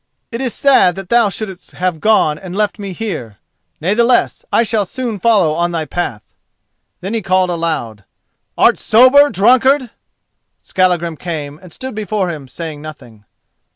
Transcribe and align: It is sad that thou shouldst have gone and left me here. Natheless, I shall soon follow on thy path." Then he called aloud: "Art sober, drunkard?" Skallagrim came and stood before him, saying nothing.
It 0.31 0.41
is 0.41 0.55
sad 0.55 0.95
that 0.95 1.09
thou 1.09 1.29
shouldst 1.29 1.73
have 1.73 1.99
gone 1.99 2.39
and 2.39 2.55
left 2.55 2.79
me 2.79 2.91
here. 2.91 3.37
Natheless, 3.79 4.43
I 4.51 4.63
shall 4.63 4.87
soon 4.87 5.19
follow 5.19 5.53
on 5.53 5.69
thy 5.73 5.85
path." 5.85 6.23
Then 7.01 7.13
he 7.13 7.21
called 7.21 7.51
aloud: 7.51 8.03
"Art 8.57 8.79
sober, 8.79 9.29
drunkard?" 9.29 9.91
Skallagrim 10.59 11.17
came 11.17 11.59
and 11.61 11.71
stood 11.71 11.93
before 11.93 12.31
him, 12.31 12.47
saying 12.47 12.81
nothing. 12.81 13.25